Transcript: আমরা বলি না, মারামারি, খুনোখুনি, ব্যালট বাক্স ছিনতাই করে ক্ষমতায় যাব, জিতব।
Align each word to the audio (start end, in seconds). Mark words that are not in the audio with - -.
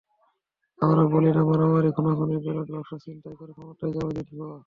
আমরা 0.79 1.03
বলি 1.05 1.29
না, 1.31 1.41
মারামারি, 1.43 1.89
খুনোখুনি, 1.91 2.35
ব্যালট 2.37 2.67
বাক্স 2.71 2.91
ছিনতাই 3.03 3.35
করে 3.39 3.51
ক্ষমতায় 3.53 3.91
যাব, 3.93 4.07
জিতব। 4.15 4.39